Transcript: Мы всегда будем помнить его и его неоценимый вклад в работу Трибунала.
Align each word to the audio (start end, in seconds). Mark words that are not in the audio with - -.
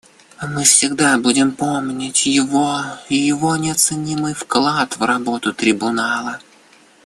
Мы 0.41 0.63
всегда 0.63 1.15
будем 1.19 1.51
помнить 1.55 2.25
его 2.25 2.81
и 3.07 3.15
его 3.17 3.55
неоценимый 3.55 4.33
вклад 4.33 4.97
в 4.97 5.03
работу 5.03 5.53
Трибунала. 5.53 6.39